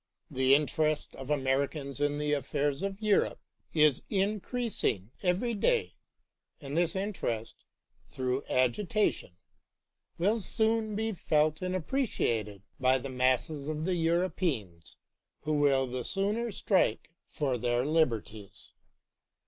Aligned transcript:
The 0.31 0.55
interest 0.55 1.15
of 1.15 1.29
Americans 1.29 2.01
in 2.01 2.17
the 2.17 2.33
affairs 2.33 2.81
of 2.81 3.03
Europe 3.03 3.39
is 3.71 4.01
increasing 4.09 5.11
every 5.21 5.53
day, 5.53 5.93
and 6.59 6.75
this 6.75 6.95
interest, 6.95 7.53
through 8.07 8.43
agitation, 8.49 9.37
will 10.17 10.41
soon 10.41 10.95
be 10.95 11.11
felt 11.11 11.61
and 11.61 11.75
appreci 11.75 12.43
ciated 12.45 12.63
by 12.79 12.97
the 12.97 13.09
masses 13.09 13.67
of 13.67 13.85
the 13.85 13.93
Europeans, 13.93 14.97
who 15.41 15.53
will 15.53 15.85
the 15.85 16.03
sooner 16.03 16.49
strike 16.49 17.11
for 17.27 17.59
their 17.59 17.85
liberties. 17.85 18.71